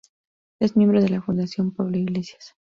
Es 0.59 0.75
miembro 0.75 0.99
de 0.99 1.09
la 1.09 1.21
Fundación 1.21 1.75
Pablo 1.75 1.95
Iglesias. 1.99 2.55